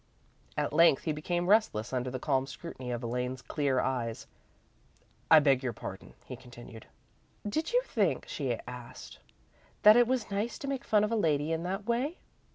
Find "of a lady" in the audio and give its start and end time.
11.03-11.51